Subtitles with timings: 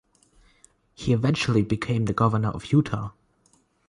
[0.95, 3.11] He eventually became the Governor of Utah.